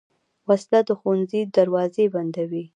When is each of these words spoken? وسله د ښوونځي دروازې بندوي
وسله 0.47 0.79
د 0.87 0.89
ښوونځي 0.99 1.41
دروازې 1.55 2.05
بندوي 2.13 2.63